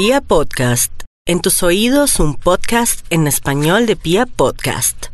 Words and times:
Pia 0.00 0.20
Podcast, 0.20 0.92
en 1.26 1.40
tus 1.40 1.64
oídos 1.64 2.20
un 2.20 2.34
podcast 2.34 3.04
en 3.10 3.26
español 3.26 3.84
de 3.86 3.96
Pia 3.96 4.26
Podcast. 4.26 5.06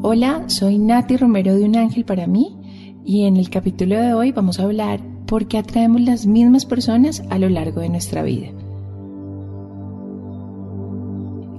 Hola, 0.00 0.48
soy 0.48 0.78
Nati 0.78 1.18
Romero 1.18 1.54
de 1.54 1.64
Un 1.64 1.76
Ángel 1.76 2.06
para 2.06 2.26
mí 2.26 2.56
y 3.04 3.26
en 3.26 3.36
el 3.36 3.50
capítulo 3.50 4.00
de 4.00 4.14
hoy 4.14 4.32
vamos 4.32 4.58
a 4.58 4.62
hablar 4.62 5.02
por 5.26 5.46
qué 5.46 5.58
atraemos 5.58 6.00
las 6.00 6.24
mismas 6.24 6.64
personas 6.64 7.22
a 7.28 7.36
lo 7.36 7.50
largo 7.50 7.82
de 7.82 7.90
nuestra 7.90 8.22
vida. 8.22 8.48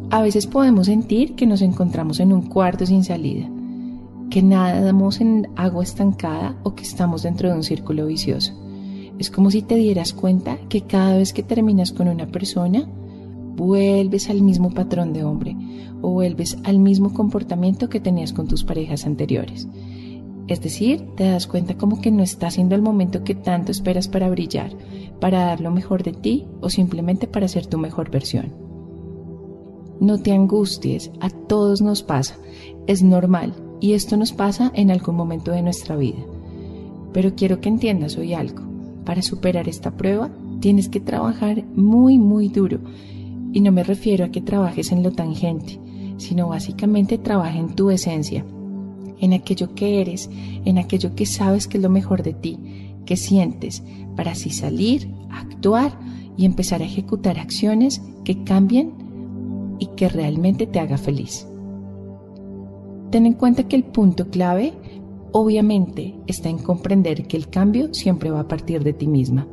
A 0.09 0.23
veces 0.23 0.47
podemos 0.47 0.87
sentir 0.87 1.35
que 1.35 1.45
nos 1.45 1.61
encontramos 1.61 2.19
en 2.19 2.33
un 2.33 2.49
cuarto 2.49 2.87
sin 2.87 3.03
salida, 3.03 3.47
que 4.31 4.41
nadamos 4.41 5.21
en 5.21 5.49
agua 5.55 5.83
estancada 5.83 6.57
o 6.63 6.73
que 6.73 6.81
estamos 6.81 7.21
dentro 7.21 7.47
de 7.49 7.57
un 7.57 7.63
círculo 7.63 8.07
vicioso. 8.07 8.62
Es 9.19 9.29
como 9.29 9.51
si 9.51 9.61
te 9.61 9.75
dieras 9.75 10.13
cuenta 10.13 10.57
que 10.69 10.81
cada 10.81 11.17
vez 11.17 11.33
que 11.33 11.43
terminas 11.43 11.91
con 11.91 12.07
una 12.07 12.27
persona, 12.27 12.87
vuelves 13.55 14.29
al 14.29 14.41
mismo 14.41 14.71
patrón 14.71 15.13
de 15.13 15.23
hombre 15.23 15.55
o 16.01 16.09
vuelves 16.09 16.57
al 16.63 16.79
mismo 16.79 17.13
comportamiento 17.13 17.89
que 17.89 17.99
tenías 17.99 18.33
con 18.33 18.47
tus 18.47 18.63
parejas 18.63 19.05
anteriores. 19.05 19.67
Es 20.47 20.61
decir, 20.61 21.05
te 21.15 21.25
das 21.25 21.47
cuenta 21.47 21.77
como 21.77 22.01
que 22.01 22.11
no 22.11 22.21
está 22.21 22.51
siendo 22.51 22.75
el 22.75 22.81
momento 22.81 23.23
que 23.23 23.35
tanto 23.35 23.71
esperas 23.71 24.09
para 24.09 24.29
brillar, 24.29 24.71
para 25.21 25.45
dar 25.45 25.61
lo 25.61 25.71
mejor 25.71 26.03
de 26.03 26.11
ti 26.11 26.45
o 26.59 26.69
simplemente 26.69 27.27
para 27.27 27.47
ser 27.47 27.65
tu 27.65 27.77
mejor 27.77 28.11
versión. 28.11 28.51
No 30.01 30.21
te 30.21 30.33
angusties, 30.33 31.11
a 31.21 31.29
todos 31.29 31.81
nos 31.81 32.03
pasa, 32.03 32.35
es 32.87 33.03
normal 33.03 33.53
y 33.79 33.93
esto 33.93 34.17
nos 34.17 34.33
pasa 34.33 34.71
en 34.75 34.91
algún 34.91 35.15
momento 35.15 35.51
de 35.51 35.61
nuestra 35.61 35.95
vida. 35.95 36.19
Pero 37.13 37.35
quiero 37.35 37.61
que 37.61 37.69
entiendas 37.69 38.17
hoy 38.17 38.33
algo. 38.33 38.72
Para 39.05 39.21
superar 39.21 39.67
esta 39.67 39.91
prueba 39.91 40.29
tienes 40.59 40.89
que 40.89 40.99
trabajar 40.99 41.63
muy, 41.75 42.17
muy 42.17 42.47
duro. 42.47 42.79
Y 43.51 43.61
no 43.61 43.71
me 43.71 43.83
refiero 43.83 44.25
a 44.25 44.29
que 44.29 44.41
trabajes 44.41 44.91
en 44.91 45.03
lo 45.03 45.11
tangente, 45.11 45.79
sino 46.17 46.47
básicamente 46.49 47.17
trabaja 47.17 47.57
en 47.57 47.75
tu 47.75 47.91
esencia, 47.91 48.45
en 49.19 49.33
aquello 49.33 49.75
que 49.75 50.01
eres, 50.01 50.29
en 50.65 50.77
aquello 50.77 51.15
que 51.15 51.25
sabes 51.25 51.67
que 51.67 51.77
es 51.77 51.83
lo 51.83 51.89
mejor 51.89 52.23
de 52.23 52.33
ti, 52.33 52.57
que 53.05 53.17
sientes, 53.17 53.83
para 54.15 54.31
así 54.31 54.49
salir, 54.49 55.11
actuar 55.29 55.97
y 56.37 56.45
empezar 56.45 56.81
a 56.81 56.85
ejecutar 56.85 57.39
acciones 57.39 58.01
que 58.23 58.43
cambien 58.43 58.93
y 59.79 59.87
que 59.95 60.09
realmente 60.09 60.65
te 60.65 60.79
haga 60.79 60.97
feliz. 60.97 61.47
Ten 63.11 63.25
en 63.25 63.33
cuenta 63.33 63.67
que 63.67 63.75
el 63.75 63.83
punto 63.83 64.29
clave 64.29 64.73
obviamente 65.33 66.15
está 66.27 66.47
en 66.47 66.59
comprender 66.59 67.27
que 67.27 67.35
el 67.35 67.49
cambio 67.49 67.93
siempre 67.93 68.31
va 68.31 68.41
a 68.41 68.47
partir 68.47 68.83
de 68.83 68.93
ti 68.93 69.07
misma. 69.07 69.47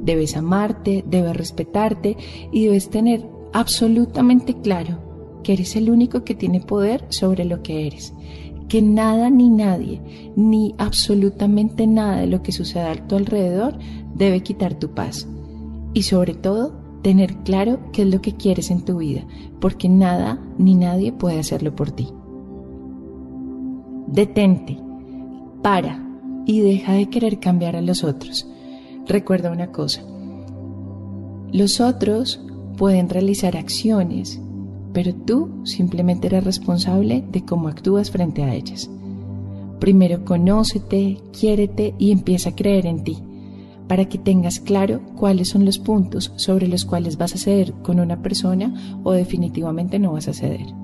Debes 0.00 0.36
amarte, 0.36 1.04
debes 1.06 1.36
respetarte 1.36 2.16
y 2.50 2.64
debes 2.64 2.88
tener 2.88 3.28
absolutamente 3.52 4.54
claro 4.54 4.98
que 5.44 5.52
eres 5.52 5.76
el 5.76 5.90
único 5.90 6.24
que 6.24 6.34
tiene 6.34 6.60
poder 6.60 7.04
sobre 7.10 7.44
lo 7.44 7.62
que 7.62 7.86
eres, 7.86 8.14
que 8.68 8.80
nada 8.80 9.30
ni 9.30 9.50
nadie, 9.50 10.00
ni 10.36 10.74
absolutamente 10.78 11.86
nada 11.86 12.20
de 12.20 12.26
lo 12.26 12.42
que 12.42 12.52
suceda 12.52 12.90
a 12.90 13.06
tu 13.06 13.16
alrededor 13.16 13.78
debe 14.14 14.42
quitar 14.42 14.78
tu 14.78 14.94
paz. 14.94 15.28
Y 15.92 16.02
sobre 16.02 16.34
todo, 16.34 16.80
tener 17.02 17.36
claro 17.44 17.78
qué 17.92 18.02
es 18.02 18.08
lo 18.08 18.22
que 18.22 18.36
quieres 18.36 18.70
en 18.70 18.84
tu 18.84 18.98
vida, 18.98 19.26
porque 19.60 19.88
nada 19.88 20.42
ni 20.56 20.74
nadie 20.74 21.12
puede 21.12 21.38
hacerlo 21.38 21.74
por 21.76 21.90
ti. 21.90 22.08
Detente 24.06 24.89
para 25.62 26.04
y 26.46 26.60
deja 26.60 26.94
de 26.94 27.08
querer 27.08 27.38
cambiar 27.38 27.76
a 27.76 27.80
los 27.80 28.04
otros. 28.04 28.46
Recuerda 29.06 29.50
una 29.50 29.72
cosa, 29.72 30.02
los 31.52 31.80
otros 31.80 32.40
pueden 32.76 33.08
realizar 33.08 33.56
acciones, 33.56 34.40
pero 34.92 35.12
tú 35.12 35.62
simplemente 35.64 36.28
eres 36.28 36.44
responsable 36.44 37.24
de 37.28 37.44
cómo 37.44 37.66
actúas 37.66 38.12
frente 38.12 38.44
a 38.44 38.54
ellas. 38.54 38.88
Primero 39.80 40.24
conócete, 40.24 41.18
quiérete 41.38 41.94
y 41.98 42.12
empieza 42.12 42.50
a 42.50 42.54
creer 42.54 42.86
en 42.86 43.02
ti, 43.02 43.18
para 43.88 44.04
que 44.04 44.18
tengas 44.18 44.60
claro 44.60 45.00
cuáles 45.16 45.48
son 45.48 45.64
los 45.64 45.80
puntos 45.80 46.32
sobre 46.36 46.68
los 46.68 46.84
cuales 46.84 47.18
vas 47.18 47.34
a 47.34 47.38
ceder 47.38 47.72
con 47.82 47.98
una 47.98 48.22
persona 48.22 49.00
o 49.02 49.10
definitivamente 49.10 49.98
no 49.98 50.12
vas 50.12 50.28
a 50.28 50.32
ceder. 50.32 50.79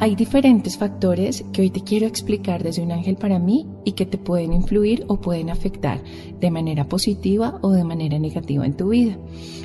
Hay 0.00 0.14
diferentes 0.14 0.78
factores 0.78 1.44
que 1.52 1.62
hoy 1.62 1.70
te 1.70 1.82
quiero 1.82 2.06
explicar 2.06 2.62
desde 2.62 2.82
un 2.82 2.92
ángel 2.92 3.16
para 3.16 3.40
mí 3.40 3.66
y 3.84 3.92
que 3.92 4.06
te 4.06 4.16
pueden 4.16 4.52
influir 4.52 5.04
o 5.08 5.20
pueden 5.20 5.50
afectar 5.50 6.00
de 6.38 6.50
manera 6.52 6.88
positiva 6.88 7.58
o 7.62 7.70
de 7.72 7.82
manera 7.82 8.16
negativa 8.20 8.64
en 8.64 8.76
tu 8.76 8.90
vida. 8.90 9.18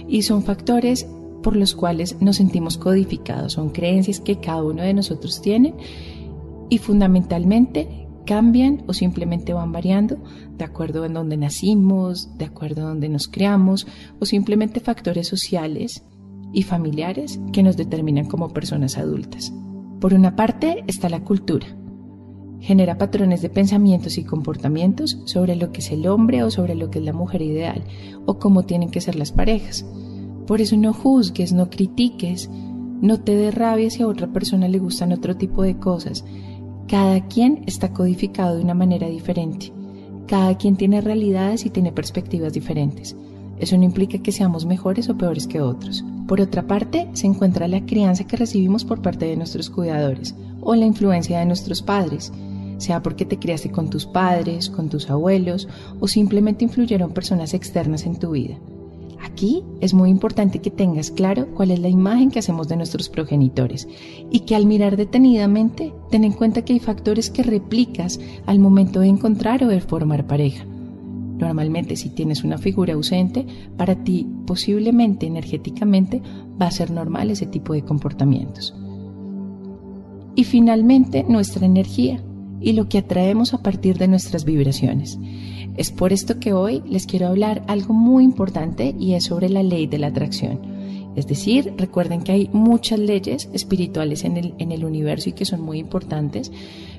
Y 0.08 0.24
son 0.24 0.42
factores 0.42 1.06
por 1.44 1.56
los 1.56 1.76
cuales 1.76 2.20
nos 2.20 2.38
sentimos 2.38 2.80
codificados, 2.80 3.54
son 3.54 3.70
creencias 3.70 4.22
que 4.22 4.40
cada 4.40 4.64
uno 4.64 4.82
de 4.82 4.96
nosotros 4.96 5.40
tiene 5.40 5.76
y 6.68 6.80
fundamentalmente 6.80 8.08
cambian 8.26 8.84
o 8.88 8.94
simplemente 8.94 9.54
van 9.54 9.72
variando 9.72 10.18
de 10.58 10.66
acuerdo 10.66 11.06
en 11.06 11.14
donde 11.14 11.38
nacimos, 11.38 12.36
de 12.40 12.46
acuerdo 12.46 12.82
a 12.82 12.90
donde 12.90 13.08
nos 13.08 13.28
creamos 13.28 13.86
o 14.20 14.26
simplemente 14.26 14.80
factores 14.80 15.28
sociales 15.28 16.04
y 16.54 16.64
familiares 16.64 17.40
que 17.52 17.62
nos 17.62 17.78
determinan 17.78 18.26
como 18.26 18.50
personas 18.50 18.98
adultas. 18.98 19.54
Por 20.04 20.14
una 20.14 20.36
parte 20.36 20.84
está 20.86 21.08
la 21.08 21.24
cultura. 21.24 21.66
Genera 22.60 22.98
patrones 22.98 23.42
de 23.42 23.48
pensamientos 23.48 24.18
y 24.18 24.26
comportamientos 24.26 25.18
sobre 25.24 25.56
lo 25.56 25.72
que 25.72 25.80
es 25.80 25.94
el 25.94 26.08
hombre 26.08 26.44
o 26.44 26.52
sobre 26.52 26.76
lo 26.76 26.90
que 26.90 27.00
es 27.00 27.06
la 27.06 27.14
mujer 27.14 27.42
ideal 27.42 27.86
o 28.26 28.38
cómo 28.38 28.64
tienen 28.64 28.92
que 28.92 29.00
ser 29.00 29.16
las 29.16 29.32
parejas. 29.32 29.86
Por 30.46 30.60
eso 30.60 30.76
no 30.76 30.92
juzgues, 30.92 31.54
no 31.54 31.70
critiques, 31.70 32.50
no 33.00 33.22
te 33.22 33.34
dé 33.34 33.50
rabia 33.52 33.90
si 33.90 34.04
a 34.04 34.08
otra 34.10 34.28
persona 34.28 34.68
le 34.68 34.78
gustan 34.78 35.14
otro 35.14 35.38
tipo 35.38 35.64
de 35.64 35.78
cosas. 35.78 36.26
Cada 36.90 37.26
quien 37.30 37.64
está 37.66 37.94
codificado 37.94 38.58
de 38.58 38.62
una 38.62 38.74
manera 38.74 39.08
diferente. 39.08 39.72
Cada 40.28 40.58
quien 40.58 40.76
tiene 40.76 41.00
realidades 41.00 41.66
y 41.66 41.70
tiene 41.70 41.94
perspectivas 41.94 42.52
diferentes. 42.52 43.16
Eso 43.58 43.78
no 43.78 43.86
implica 43.86 44.18
que 44.18 44.34
seamos 44.34 44.66
mejores 44.66 45.08
o 45.08 45.18
peores 45.18 45.48
que 45.48 45.62
otros. 45.62 46.04
Por 46.28 46.40
otra 46.40 46.68
parte, 46.68 47.10
se 47.14 47.28
encuentra 47.28 47.68
la 47.68 47.86
crianza 47.86 48.26
que 48.26 48.38
recibimos 48.38 48.86
por 48.86 49.02
parte 49.02 49.26
de 49.26 49.36
nuestros 49.36 49.70
cuidadores 49.70 50.36
o 50.62 50.76
la 50.76 50.86
influencia 50.86 51.40
de 51.40 51.46
nuestros 51.46 51.82
padres, 51.82 52.32
sea 52.78 53.02
porque 53.02 53.26
te 53.26 53.38
criaste 53.38 53.72
con 53.72 53.90
tus 53.90 54.06
padres, 54.06 54.70
con 54.70 54.90
tus 54.90 55.10
abuelos 55.10 55.68
o 56.00 56.08
simplemente 56.08 56.66
influyeron 56.66 57.14
personas 57.14 57.54
externas 57.54 58.06
en 58.06 58.18
tu 58.18 58.32
vida. 58.32 58.58
Aquí 59.24 59.64
es 59.80 59.94
muy 59.94 60.10
importante 60.10 60.60
que 60.60 60.70
tengas 60.70 61.10
claro 61.10 61.48
cuál 61.56 61.72
es 61.72 61.80
la 61.80 61.88
imagen 61.88 62.30
que 62.30 62.40
hacemos 62.40 62.68
de 62.68 62.76
nuestros 62.76 63.10
progenitores 63.10 63.88
y 64.32 64.42
que 64.42 64.56
al 64.56 64.66
mirar 64.66 64.98
detenidamente 64.98 65.94
ten 66.12 66.24
en 66.24 66.34
cuenta 66.34 66.64
que 66.64 66.74
hay 66.74 66.80
factores 66.80 67.30
que 67.30 67.44
replicas 67.44 68.20
al 68.46 68.60
momento 68.60 69.00
de 69.00 69.08
encontrar 69.08 69.64
o 69.64 69.68
de 69.68 69.82
formar 69.82 70.28
pareja. 70.28 70.66
Normalmente 71.44 71.98
si 71.98 72.10
tienes 72.10 72.46
una 72.46 72.58
figura 72.58 72.94
ausente, 72.94 73.46
para 73.76 73.96
ti 73.96 74.26
posiblemente 74.48 75.26
energéticamente 75.26 76.22
va 76.60 76.68
a 76.68 76.72
ser 76.72 76.90
normal 76.90 77.32
ese 77.32 77.46
tipo 77.46 77.74
de 77.74 77.84
comportamientos. 77.84 78.74
Y 80.36 80.46
finalmente 80.46 81.26
nuestra 81.28 81.66
energía 81.66 82.24
y 82.62 82.72
lo 82.72 82.88
que 82.88 83.00
atraemos 83.00 83.54
a 83.54 83.62
partir 83.62 83.98
de 83.98 84.08
nuestras 84.08 84.46
vibraciones. 84.46 85.20
Es 85.76 85.92
por 85.92 86.14
esto 86.14 86.40
que 86.40 86.54
hoy 86.54 86.82
les 86.88 87.06
quiero 87.06 87.28
hablar 87.28 87.64
algo 87.68 87.94
muy 87.94 88.24
importante 88.24 88.96
y 88.98 89.16
es 89.16 89.26
sobre 89.26 89.50
la 89.50 89.64
ley 89.64 89.86
de 89.86 90.00
la 90.00 90.08
atracción. 90.08 90.73
Es 91.16 91.28
decir, 91.28 91.74
recuerden 91.78 92.22
que 92.22 92.32
hay 92.32 92.50
muchas 92.54 93.00
leyes 93.00 93.50
espirituales 93.54 94.24
en 94.24 94.38
el, 94.38 94.86
universo 94.86 95.30
y 95.30 95.34
que 95.34 95.46
son 95.46 95.62
muy 95.62 95.78
importantes, 95.78 96.52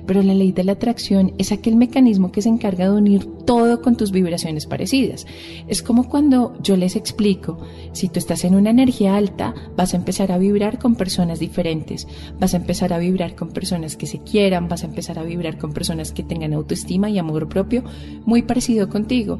pero 0.05 0.23
la 0.23 0.33
ley 0.33 0.51
de 0.51 0.63
la 0.63 0.73
atracción 0.73 1.33
es 1.37 1.51
aquel 1.51 1.75
mecanismo 1.75 2.31
que 2.31 2.41
se 2.41 2.49
encarga 2.49 2.85
de 2.85 2.95
unir 2.95 3.25
todo 3.45 3.81
con 3.81 3.97
tus 3.97 4.11
vibraciones 4.11 4.65
parecidas. 4.65 5.27
Es 5.67 5.81
como 5.81 6.07
cuando 6.09 6.55
yo 6.61 6.77
les 6.77 6.95
explico, 6.95 7.59
si 7.91 8.07
tú 8.07 8.19
estás 8.19 8.45
en 8.45 8.55
una 8.55 8.69
energía 8.69 9.15
alta, 9.15 9.53
vas 9.75 9.93
a 9.93 9.97
empezar 9.97 10.31
a 10.31 10.37
vibrar 10.37 10.79
con 10.79 10.95
personas 10.95 11.39
diferentes, 11.39 12.07
vas 12.39 12.53
a 12.53 12.57
empezar 12.57 12.93
a 12.93 12.97
vibrar 12.97 13.35
con 13.35 13.49
personas 13.49 13.97
que 13.97 14.07
se 14.07 14.19
quieran, 14.19 14.69
vas 14.69 14.83
a 14.83 14.87
empezar 14.87 15.19
a 15.19 15.23
vibrar 15.23 15.57
con 15.57 15.73
personas 15.73 16.11
que 16.11 16.23
tengan 16.23 16.53
autoestima 16.53 17.09
y 17.09 17.19
amor 17.19 17.49
propio, 17.49 17.83
muy 18.25 18.43
parecido 18.43 18.87
contigo. 18.89 19.39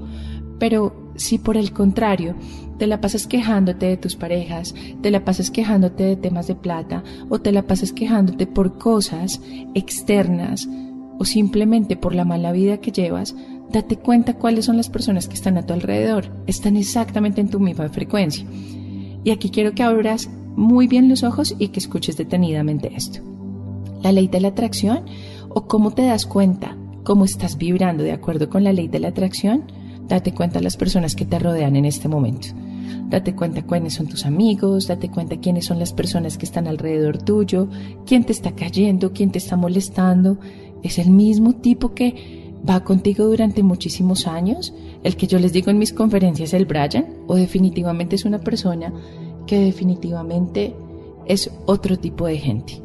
Pero 0.60 1.05
si 1.16 1.38
por 1.38 1.58
el 1.58 1.72
contrario 1.72 2.36
te 2.78 2.88
la 2.88 3.00
pasas 3.02 3.28
quejándote 3.28 3.86
de 3.86 3.98
tus 3.98 4.16
parejas, 4.16 4.76
te 5.02 5.12
la 5.12 5.24
pasas 5.24 5.50
quejándote 5.50 6.04
de 6.04 6.16
temas 6.16 6.48
de 6.48 6.56
plata 6.56 7.04
o 7.30 7.40
te 7.40 7.52
la 7.52 7.64
pasas 7.64 7.94
quejándote 7.94 8.48
por 8.48 8.78
cosas 8.78 9.42
externas 9.74 10.68
o 11.18 11.26
simplemente 11.26 11.96
por 11.96 12.14
la 12.14 12.26
mala 12.26 12.52
vida 12.52 12.78
que 12.78 12.92
llevas, 12.92 13.36
date 13.72 13.98
cuenta 13.98 14.34
cuáles 14.34 14.66
son 14.66 14.78
las 14.78 14.90
personas 14.90 15.28
que 15.28 15.36
están 15.36 15.58
a 15.58 15.66
tu 15.66 15.74
alrededor. 15.74 16.26
Están 16.48 16.76
exactamente 16.76 17.42
en 17.42 17.50
tu 17.50 17.60
misma 17.60 17.90
frecuencia. 17.90 18.46
Y 19.24 19.32
aquí 19.32 19.50
quiero 19.50 19.74
que 19.74 19.84
abras 19.84 20.30
muy 20.56 20.88
bien 20.88 21.10
los 21.10 21.24
ojos 21.24 21.56
y 21.58 21.70
que 21.70 21.80
escuches 21.80 22.18
detenidamente 22.18 22.94
esto. 22.96 23.20
La 24.02 24.12
ley 24.12 24.28
de 24.28 24.40
la 24.40 24.50
atracción 24.50 25.06
o 25.50 25.68
cómo 25.68 25.92
te 25.92 26.04
das 26.04 26.26
cuenta 26.26 26.78
cómo 27.04 27.24
estás 27.24 27.58
vibrando 27.58 28.04
de 28.04 28.12
acuerdo 28.12 28.50
con 28.50 28.64
la 28.64 28.74
ley 28.74 28.88
de 28.88 29.00
la 29.00 29.10
atracción 29.10 29.64
Date 30.07 30.34
cuenta 30.34 30.60
de 30.60 30.63
las 30.63 30.78
personas 30.78 31.16
que 31.16 31.25
te 31.25 31.40
rodean 31.40 31.75
en 31.75 31.86
este 31.86 32.07
momento. 32.07 32.50
Date 33.10 33.36
cuenta 33.36 33.63
quiénes 33.63 33.94
son 33.94 34.07
tus 34.07 34.25
amigos, 34.25 34.88
date 34.88 35.10
cuenta 35.10 35.38
quiénes 35.38 35.66
son 35.66 35.80
las 35.80 35.94
personas 35.94 36.38
que 36.38 36.46
están 36.46 36.68
alrededor 36.68 37.18
tuyo, 37.19 37.68
quién 38.06 38.24
te 38.24 38.31
está 38.31 38.54
cayendo, 38.54 39.13
quién 39.13 39.31
te 39.31 39.40
está 39.40 39.56
molestando. 39.56 40.38
Es 40.84 41.00
el 41.00 41.12
mismo 41.12 41.54
tipo 41.54 41.94
que 41.94 42.54
va 42.68 42.84
contigo 42.84 43.25
durante 43.25 43.63
muchísimos 43.63 44.28
años, 44.28 44.74
el 45.04 45.16
que 45.16 45.28
yo 45.28 45.40
les 45.40 45.54
digo 45.54 45.69
en 45.72 45.78
mis 45.78 45.94
conferencias, 45.94 46.54
el 46.54 46.66
Brian, 46.66 47.06
o 47.28 47.36
definitivamente 47.36 48.16
es 48.16 48.25
una 48.25 48.40
persona 48.40 48.92
que 49.46 49.60
definitivamente 49.60 50.75
es 51.28 51.51
otro 51.66 51.98
tipo 51.98 52.25
de 52.28 52.38
gente. 52.38 52.85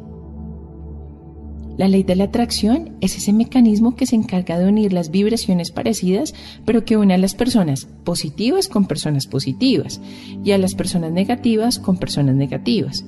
La 1.77 1.87
ley 1.87 2.03
de 2.03 2.15
la 2.15 2.25
atracción 2.25 2.97
es 3.01 3.17
ese 3.17 3.33
mecanismo 3.33 3.95
que 3.95 4.05
se 4.05 4.15
encarga 4.15 4.59
de 4.59 4.67
unir 4.67 4.93
las 4.93 5.09
vibraciones 5.09 5.71
parecidas, 5.71 6.33
pero 6.65 6.85
que 6.85 6.97
une 6.97 7.13
a 7.13 7.17
las 7.17 7.33
personas 7.33 7.87
positivas 8.03 8.67
con 8.67 8.85
personas 8.85 9.25
positivas 9.25 10.01
y 10.43 10.51
a 10.51 10.57
las 10.57 10.75
personas 10.75 11.11
negativas 11.11 11.79
con 11.79 11.97
personas 11.97 12.35
negativas. 12.35 13.05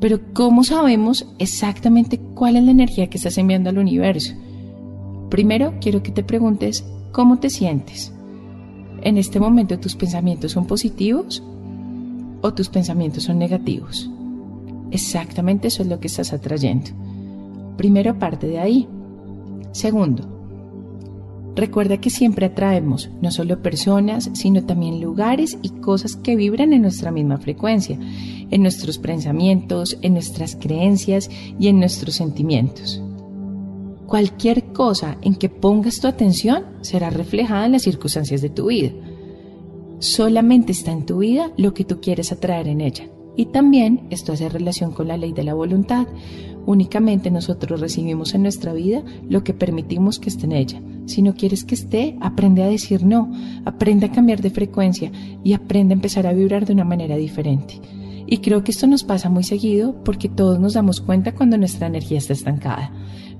Pero 0.00 0.20
¿cómo 0.34 0.64
sabemos 0.64 1.26
exactamente 1.38 2.18
cuál 2.18 2.56
es 2.56 2.64
la 2.64 2.72
energía 2.72 3.08
que 3.08 3.16
estás 3.16 3.38
enviando 3.38 3.70
al 3.70 3.78
universo? 3.78 4.34
Primero 5.30 5.74
quiero 5.80 6.02
que 6.02 6.12
te 6.12 6.22
preguntes 6.22 6.84
cómo 7.12 7.38
te 7.38 7.50
sientes. 7.50 8.12
¿En 9.02 9.16
este 9.16 9.40
momento 9.40 9.78
tus 9.78 9.94
pensamientos 9.96 10.52
son 10.52 10.66
positivos 10.66 11.42
o 12.42 12.52
tus 12.52 12.68
pensamientos 12.68 13.24
son 13.24 13.38
negativos? 13.38 14.10
Exactamente 14.90 15.68
eso 15.68 15.82
es 15.82 15.88
lo 15.88 15.98
que 15.98 16.08
estás 16.08 16.32
atrayendo. 16.32 16.90
Primero 17.76 18.18
parte 18.18 18.46
de 18.46 18.58
ahí. 18.58 18.88
Segundo, 19.72 20.26
recuerda 21.54 22.00
que 22.00 22.10
siempre 22.10 22.46
atraemos 22.46 23.10
no 23.20 23.30
solo 23.30 23.62
personas, 23.62 24.30
sino 24.34 24.64
también 24.64 25.00
lugares 25.00 25.58
y 25.62 25.70
cosas 25.80 26.16
que 26.16 26.36
vibran 26.36 26.72
en 26.72 26.82
nuestra 26.82 27.10
misma 27.10 27.38
frecuencia, 27.38 27.98
en 28.50 28.62
nuestros 28.62 28.98
pensamientos, 28.98 29.98
en 30.02 30.14
nuestras 30.14 30.56
creencias 30.56 31.30
y 31.58 31.68
en 31.68 31.78
nuestros 31.78 32.14
sentimientos. 32.14 33.02
Cualquier 34.06 34.72
cosa 34.72 35.18
en 35.22 35.34
que 35.34 35.48
pongas 35.48 36.00
tu 36.00 36.06
atención 36.06 36.64
será 36.80 37.10
reflejada 37.10 37.66
en 37.66 37.72
las 37.72 37.82
circunstancias 37.82 38.40
de 38.40 38.50
tu 38.50 38.66
vida. 38.66 38.92
Solamente 39.98 40.72
está 40.72 40.92
en 40.92 41.06
tu 41.06 41.18
vida 41.18 41.50
lo 41.56 41.74
que 41.74 41.84
tú 41.84 42.00
quieres 42.00 42.30
atraer 42.30 42.68
en 42.68 42.80
ella. 42.80 43.08
Y 43.34 43.46
también 43.46 44.06
esto 44.10 44.32
hace 44.32 44.48
relación 44.48 44.92
con 44.92 45.08
la 45.08 45.16
ley 45.16 45.32
de 45.32 45.42
la 45.42 45.54
voluntad. 45.54 46.06
Únicamente 46.66 47.30
nosotros 47.30 47.80
recibimos 47.80 48.34
en 48.34 48.42
nuestra 48.42 48.72
vida 48.72 49.04
lo 49.28 49.44
que 49.44 49.54
permitimos 49.54 50.18
que 50.18 50.28
esté 50.28 50.46
en 50.46 50.52
ella. 50.52 50.82
Si 51.06 51.22
no 51.22 51.34
quieres 51.34 51.64
que 51.64 51.76
esté, 51.76 52.18
aprende 52.20 52.64
a 52.64 52.68
decir 52.68 53.04
no, 53.04 53.32
aprende 53.64 54.06
a 54.06 54.12
cambiar 54.12 54.42
de 54.42 54.50
frecuencia 54.50 55.12
y 55.44 55.52
aprende 55.52 55.94
a 55.94 55.96
empezar 55.96 56.26
a 56.26 56.32
vibrar 56.32 56.66
de 56.66 56.72
una 56.72 56.84
manera 56.84 57.16
diferente. 57.16 57.80
Y 58.26 58.38
creo 58.38 58.64
que 58.64 58.72
esto 58.72 58.88
nos 58.88 59.04
pasa 59.04 59.30
muy 59.30 59.44
seguido 59.44 60.02
porque 60.02 60.28
todos 60.28 60.58
nos 60.58 60.74
damos 60.74 61.00
cuenta 61.00 61.32
cuando 61.36 61.56
nuestra 61.56 61.86
energía 61.86 62.18
está 62.18 62.32
estancada. 62.32 62.90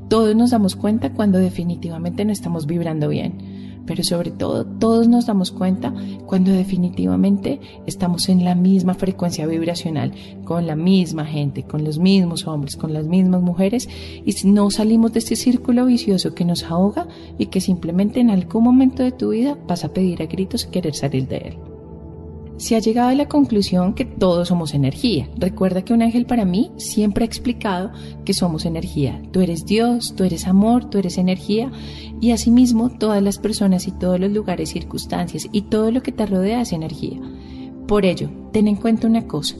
Todos 0.08 0.36
nos 0.36 0.52
damos 0.52 0.76
cuenta 0.76 1.12
cuando 1.12 1.38
definitivamente 1.38 2.24
no 2.24 2.32
estamos 2.32 2.66
vibrando 2.66 3.08
bien 3.08 3.45
pero 3.86 4.02
sobre 4.02 4.30
todo 4.30 4.64
todos 4.64 5.08
nos 5.08 5.26
damos 5.26 5.52
cuenta 5.52 5.94
cuando 6.26 6.50
definitivamente 6.50 7.60
estamos 7.86 8.28
en 8.28 8.44
la 8.44 8.54
misma 8.54 8.94
frecuencia 8.94 9.46
vibracional, 9.46 10.12
con 10.44 10.66
la 10.66 10.76
misma 10.76 11.24
gente, 11.24 11.62
con 11.62 11.84
los 11.84 11.98
mismos 11.98 12.46
hombres, 12.46 12.76
con 12.76 12.92
las 12.92 13.06
mismas 13.06 13.42
mujeres, 13.42 13.88
y 14.24 14.34
no 14.46 14.70
salimos 14.70 15.12
de 15.12 15.20
este 15.20 15.36
círculo 15.36 15.86
vicioso 15.86 16.34
que 16.34 16.44
nos 16.44 16.64
ahoga 16.64 17.06
y 17.38 17.46
que 17.46 17.60
simplemente 17.60 18.20
en 18.20 18.30
algún 18.30 18.64
momento 18.64 19.02
de 19.02 19.12
tu 19.12 19.30
vida 19.30 19.56
vas 19.66 19.84
a 19.84 19.92
pedir 19.92 20.22
a 20.22 20.26
gritos 20.26 20.66
querer 20.66 20.94
salir 20.94 21.28
de 21.28 21.36
él 21.36 21.75
se 22.56 22.74
ha 22.74 22.78
llegado 22.78 23.10
a 23.10 23.14
la 23.14 23.28
conclusión 23.28 23.94
que 23.94 24.04
todos 24.04 24.48
somos 24.48 24.74
energía. 24.74 25.28
Recuerda 25.36 25.82
que 25.82 25.92
un 25.92 26.02
ángel 26.02 26.26
para 26.26 26.44
mí 26.44 26.70
siempre 26.76 27.24
ha 27.24 27.26
explicado 27.26 27.92
que 28.24 28.34
somos 28.34 28.64
energía. 28.64 29.20
Tú 29.30 29.40
eres 29.40 29.66
Dios, 29.66 30.14
tú 30.16 30.24
eres 30.24 30.46
amor, 30.46 30.88
tú 30.88 30.98
eres 30.98 31.18
energía 31.18 31.70
y 32.20 32.30
asimismo 32.30 32.90
todas 32.90 33.22
las 33.22 33.38
personas 33.38 33.86
y 33.86 33.92
todos 33.92 34.18
los 34.18 34.32
lugares, 34.32 34.70
circunstancias 34.70 35.48
y 35.52 35.62
todo 35.62 35.90
lo 35.90 36.02
que 36.02 36.12
te 36.12 36.26
rodea 36.26 36.62
es 36.62 36.72
energía. 36.72 37.20
Por 37.86 38.04
ello, 38.04 38.30
ten 38.52 38.68
en 38.68 38.76
cuenta 38.76 39.06
una 39.06 39.26
cosa. 39.26 39.56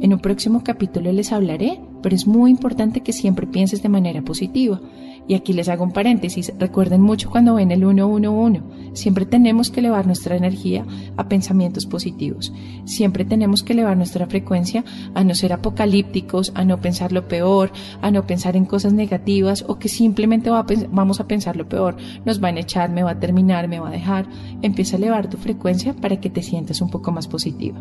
En 0.00 0.14
un 0.14 0.20
próximo 0.20 0.64
capítulo 0.64 1.12
les 1.12 1.30
hablaré, 1.30 1.78
pero 2.02 2.16
es 2.16 2.26
muy 2.26 2.50
importante 2.50 3.02
que 3.02 3.12
siempre 3.12 3.46
pienses 3.46 3.82
de 3.82 3.90
manera 3.90 4.22
positiva. 4.22 4.80
Y 5.28 5.34
aquí 5.34 5.52
les 5.52 5.68
hago 5.68 5.84
un 5.84 5.92
paréntesis, 5.92 6.52
recuerden 6.58 7.02
mucho 7.02 7.30
cuando 7.30 7.54
ven 7.54 7.70
el 7.70 7.80
111, 7.80 8.62
siempre 8.94 9.26
tenemos 9.26 9.70
que 9.70 9.78
elevar 9.78 10.06
nuestra 10.06 10.36
energía 10.36 10.84
a 11.16 11.28
pensamientos 11.28 11.86
positivos, 11.86 12.52
siempre 12.84 13.24
tenemos 13.24 13.62
que 13.62 13.74
elevar 13.74 13.96
nuestra 13.96 14.26
frecuencia 14.26 14.84
a 15.14 15.22
no 15.22 15.34
ser 15.36 15.52
apocalípticos, 15.52 16.50
a 16.56 16.64
no 16.64 16.80
pensar 16.80 17.12
lo 17.12 17.28
peor, 17.28 17.70
a 18.02 18.10
no 18.10 18.26
pensar 18.26 18.56
en 18.56 18.64
cosas 18.64 18.92
negativas 18.92 19.64
o 19.68 19.78
que 19.78 19.88
simplemente 19.88 20.50
vamos 20.50 21.20
a 21.20 21.28
pensar 21.28 21.56
lo 21.56 21.68
peor, 21.68 21.96
nos 22.24 22.40
van 22.40 22.56
a 22.56 22.60
echar, 22.60 22.90
me 22.90 23.02
va 23.02 23.12
a 23.12 23.20
terminar, 23.20 23.68
me 23.68 23.80
va 23.80 23.88
a 23.88 23.92
dejar. 23.92 24.26
Empieza 24.62 24.96
a 24.96 24.98
elevar 24.98 25.28
tu 25.28 25.36
frecuencia 25.36 25.94
para 25.94 26.20
que 26.20 26.30
te 26.30 26.42
sientas 26.42 26.80
un 26.80 26.90
poco 26.90 27.12
más 27.12 27.28
positiva. 27.28 27.80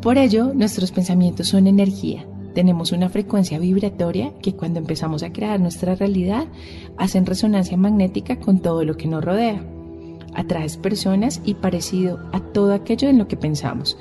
Por 0.00 0.18
ello, 0.18 0.52
nuestros 0.54 0.92
pensamientos 0.92 1.48
son 1.48 1.66
energía 1.66 2.26
tenemos 2.54 2.92
una 2.92 3.08
frecuencia 3.08 3.58
vibratoria 3.58 4.32
que 4.40 4.54
cuando 4.54 4.78
empezamos 4.78 5.22
a 5.24 5.32
crear 5.32 5.58
nuestra 5.60 5.96
realidad 5.96 6.46
hacen 6.96 7.26
resonancia 7.26 7.76
magnética 7.76 8.38
con 8.38 8.60
todo 8.60 8.84
lo 8.84 8.96
que 8.96 9.08
nos 9.08 9.24
rodea. 9.24 9.62
Atraes 10.34 10.76
personas 10.76 11.42
y 11.44 11.54
parecido 11.54 12.20
a 12.32 12.40
todo 12.40 12.72
aquello 12.72 13.08
en 13.08 13.18
lo 13.18 13.26
que 13.26 13.36
pensamos. 13.36 13.98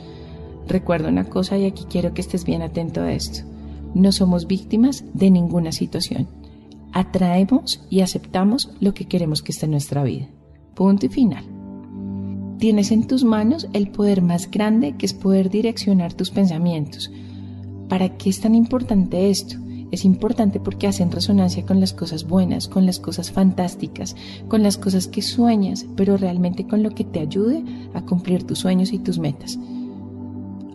Recuerda 0.67 1.09
una 1.09 1.25
cosa 1.25 1.57
y 1.57 1.65
aquí 1.65 1.85
quiero 1.89 2.13
que 2.13 2.21
estés 2.21 2.45
bien 2.45 2.61
atento 2.61 3.01
a 3.01 3.11
esto. 3.11 3.41
No 3.95 4.11
somos 4.11 4.47
víctimas 4.47 5.03
de 5.13 5.31
ninguna 5.31 5.71
situación. 5.71 6.27
Atraemos 6.91 7.83
y 7.89 8.01
aceptamos 8.01 8.71
lo 8.79 8.93
que 8.93 9.05
queremos 9.05 9.41
que 9.41 9.51
esté 9.51 9.65
en 9.65 9.71
nuestra 9.71 10.03
vida. 10.03 10.27
Punto 10.75 11.07
y 11.07 11.09
final. 11.09 11.43
Tienes 12.59 12.91
en 12.91 13.07
tus 13.07 13.23
manos 13.23 13.67
el 13.73 13.89
poder 13.89 14.21
más 14.21 14.49
grande 14.49 14.95
que 14.95 15.07
es 15.07 15.13
poder 15.13 15.49
direccionar 15.49 16.13
tus 16.13 16.29
pensamientos 16.29 17.11
¿Para 17.89 18.17
qué 18.17 18.29
es 18.29 18.41
tan 18.41 18.55
importante 18.55 19.29
esto? 19.29 19.57
Es 19.93 20.05
importante 20.05 20.59
porque 20.59 20.87
hacen 20.87 21.11
resonancia 21.11 21.67
con 21.67 21.79
las 21.79 21.93
cosas 21.93 22.27
buenas, 22.27 22.67
con 22.67 22.87
las 22.87 22.99
cosas 22.99 23.31
fantásticas, 23.31 24.15
con 24.47 24.63
las 24.63 24.77
cosas 24.77 25.07
que 25.07 25.21
sueñas, 25.21 25.85
pero 25.95 26.17
realmente 26.17 26.65
con 26.65 26.81
lo 26.81 26.89
que 26.89 27.03
te 27.03 27.19
ayude 27.19 27.63
a 27.93 28.01
cumplir 28.01 28.43
tus 28.43 28.57
sueños 28.57 28.91
y 28.91 28.97
tus 28.97 29.19
metas. 29.19 29.59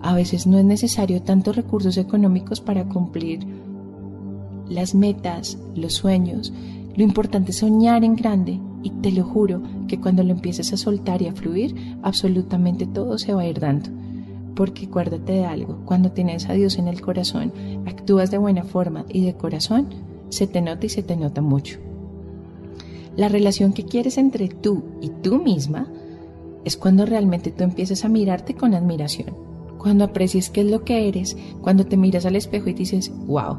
A 0.03 0.15
veces 0.15 0.47
no 0.47 0.57
es 0.59 0.65
necesario 0.65 1.21
tantos 1.23 1.57
recursos 1.57 1.97
económicos 1.97 2.61
para 2.61 2.85
cumplir 2.85 3.41
las 4.69 4.95
metas, 4.95 5.59
los 5.75 5.95
sueños. 5.95 6.53
Lo 6.95 7.03
importante 7.03 7.51
es 7.51 7.59
soñar 7.59 8.05
en 8.05 8.15
grande 8.15 8.61
y 8.85 8.91
te 8.91 9.11
lo 9.11 9.25
juro 9.25 9.63
que 9.89 9.99
cuando 9.99 10.23
lo 10.23 10.31
empieces 10.31 10.73
a 10.73 10.77
soltar 10.77 11.23
y 11.23 11.27
a 11.27 11.33
fluir, 11.33 11.75
absolutamente 12.03 12.87
todo 12.87 13.19
se 13.19 13.35
va 13.35 13.43
a 13.43 13.49
ir 13.49 13.59
dando 13.59 13.91
porque 14.59 14.87
acuérdate 14.87 15.35
de 15.35 15.45
algo, 15.45 15.79
cuando 15.85 16.11
tienes 16.11 16.49
a 16.49 16.53
Dios 16.53 16.79
en 16.79 16.89
el 16.89 17.01
corazón, 17.01 17.53
actúas 17.87 18.33
de 18.33 18.39
buena 18.39 18.65
forma 18.65 19.05
y 19.09 19.25
de 19.25 19.35
corazón, 19.35 19.87
se 20.31 20.49
te 20.49 20.61
nota 20.61 20.85
y 20.85 20.89
se 20.89 21.05
te 21.05 21.15
nota 21.15 21.41
mucho. 21.43 21.79
La 23.15 23.29
relación 23.29 23.73
que 23.73 23.85
quieres 23.85 24.19
entre 24.19 24.49
tú 24.49 24.83
y 25.01 25.11
tú 25.11 25.41
misma 25.41 25.87
es 26.65 26.77
cuando 26.77 27.07
realmente 27.07 27.53
tú 27.53 27.63
empiezas 27.63 28.05
a 28.05 28.09
mirarte 28.09 28.55
con 28.55 28.75
admiración, 28.75 29.29
cuando 29.79 30.03
aprecias 30.03 30.51
qué 30.51 30.63
es 30.63 30.67
lo 30.67 30.83
que 30.83 31.07
eres, 31.07 31.37
cuando 31.61 31.87
te 31.87 31.97
miras 31.97 32.27
al 32.27 32.35
espejo 32.35 32.69
y 32.69 32.73
dices, 32.73 33.13
wow, 33.29 33.59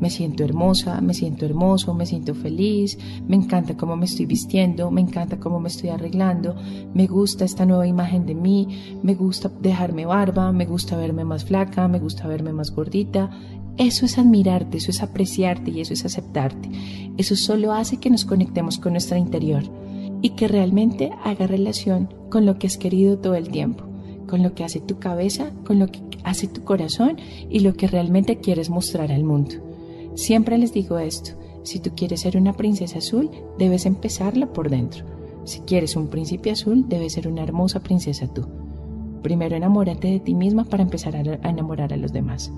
me 0.00 0.10
siento 0.10 0.44
hermosa, 0.44 1.00
me 1.00 1.14
siento 1.14 1.46
hermoso, 1.46 1.94
me 1.94 2.06
siento 2.06 2.34
feliz, 2.34 2.98
me 3.26 3.36
encanta 3.36 3.76
cómo 3.76 3.96
me 3.96 4.04
estoy 4.04 4.26
vistiendo, 4.26 4.90
me 4.90 5.00
encanta 5.00 5.38
cómo 5.38 5.60
me 5.60 5.68
estoy 5.68 5.90
arreglando, 5.90 6.56
me 6.92 7.06
gusta 7.06 7.44
esta 7.44 7.64
nueva 7.64 7.86
imagen 7.86 8.26
de 8.26 8.34
mí, 8.34 8.98
me 9.02 9.14
gusta 9.14 9.50
dejarme 9.60 10.06
barba, 10.06 10.52
me 10.52 10.66
gusta 10.66 10.96
verme 10.96 11.24
más 11.24 11.44
flaca, 11.44 11.88
me 11.88 11.98
gusta 11.98 12.26
verme 12.26 12.52
más 12.52 12.70
gordita. 12.70 13.30
Eso 13.76 14.06
es 14.06 14.18
admirarte, 14.18 14.78
eso 14.78 14.90
es 14.90 15.02
apreciarte 15.02 15.70
y 15.70 15.80
eso 15.80 15.94
es 15.94 16.04
aceptarte. 16.04 16.70
Eso 17.16 17.34
solo 17.34 17.72
hace 17.72 17.96
que 17.96 18.10
nos 18.10 18.24
conectemos 18.24 18.78
con 18.78 18.92
nuestra 18.92 19.18
interior 19.18 19.62
y 20.22 20.30
que 20.30 20.48
realmente 20.48 21.10
haga 21.24 21.46
relación 21.46 22.08
con 22.30 22.46
lo 22.46 22.58
que 22.58 22.66
has 22.66 22.78
querido 22.78 23.18
todo 23.18 23.34
el 23.34 23.48
tiempo, 23.48 23.84
con 24.28 24.42
lo 24.42 24.54
que 24.54 24.64
hace 24.64 24.80
tu 24.80 24.98
cabeza, 24.98 25.50
con 25.66 25.78
lo 25.78 25.88
que 25.88 26.00
hace 26.24 26.46
tu 26.46 26.62
corazón 26.62 27.18
y 27.50 27.60
lo 27.60 27.74
que 27.74 27.86
realmente 27.86 28.38
quieres 28.38 28.70
mostrar 28.70 29.12
al 29.12 29.24
mundo. 29.24 29.73
Siempre 30.14 30.58
les 30.58 30.72
digo 30.72 30.98
esto, 30.98 31.32
si 31.62 31.80
tú 31.80 31.90
quieres 31.96 32.20
ser 32.20 32.36
una 32.36 32.52
princesa 32.52 32.98
azul, 32.98 33.30
debes 33.58 33.86
empezarla 33.86 34.52
por 34.52 34.70
dentro. 34.70 35.04
Si 35.44 35.60
quieres 35.60 35.96
un 35.96 36.08
príncipe 36.08 36.50
azul, 36.50 36.86
debes 36.88 37.14
ser 37.14 37.28
una 37.28 37.42
hermosa 37.42 37.80
princesa 37.80 38.26
tú. 38.32 38.46
Primero 39.22 39.56
enamórate 39.56 40.08
de 40.08 40.20
ti 40.20 40.34
misma 40.34 40.64
para 40.64 40.82
empezar 40.82 41.16
a 41.16 41.48
enamorar 41.48 41.92
a 41.92 41.96
los 41.96 42.12
demás. 42.12 42.52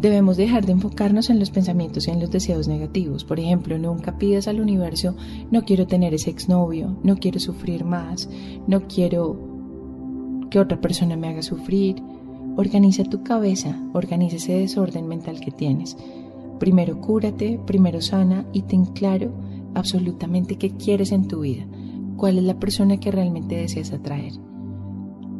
Debemos 0.00 0.38
dejar 0.38 0.64
de 0.64 0.72
enfocarnos 0.72 1.28
en 1.28 1.38
los 1.38 1.50
pensamientos 1.50 2.08
y 2.08 2.10
en 2.10 2.20
los 2.20 2.30
deseos 2.30 2.68
negativos. 2.68 3.22
Por 3.24 3.38
ejemplo, 3.38 3.76
nunca 3.76 4.16
pidas 4.16 4.48
al 4.48 4.60
universo, 4.60 5.14
no 5.50 5.64
quiero 5.66 5.86
tener 5.86 6.14
ese 6.14 6.30
exnovio, 6.30 6.96
no 7.02 7.16
quiero 7.16 7.38
sufrir 7.38 7.84
más, 7.84 8.30
no 8.66 8.88
quiero 8.88 9.36
que 10.50 10.58
otra 10.58 10.80
persona 10.80 11.16
me 11.16 11.28
haga 11.28 11.42
sufrir. 11.42 12.02
Organiza 12.56 13.04
tu 13.04 13.22
cabeza, 13.22 13.78
organiza 13.92 14.36
ese 14.36 14.54
desorden 14.54 15.06
mental 15.06 15.40
que 15.40 15.50
tienes. 15.50 15.98
Primero 16.60 17.00
cúrate, 17.00 17.58
primero 17.66 18.02
sana 18.02 18.46
y 18.52 18.62
ten 18.62 18.84
claro 18.84 19.32
absolutamente 19.74 20.56
qué 20.56 20.70
quieres 20.76 21.10
en 21.10 21.26
tu 21.26 21.40
vida, 21.40 21.66
cuál 22.16 22.36
es 22.38 22.44
la 22.44 22.60
persona 22.60 22.98
que 23.00 23.10
realmente 23.10 23.56
deseas 23.56 23.92
atraer. 23.92 24.34